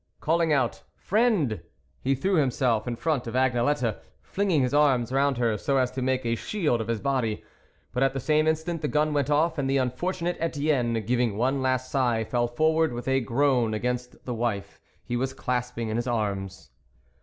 [0.19, 1.61] Calling out" Friend,"
[2.01, 6.01] he threw himself in front of Agnelette, flinging his arms round her, so as to
[6.01, 7.43] make a shield of his body.
[7.93, 11.61] But at the same instant the gun went off, and the unfortunate Etienne, giving one
[11.61, 15.15] last sigh, fell forward without a groan THE WOLF LEADER 107 against the wife he
[15.15, 16.71] was clasping in his arms.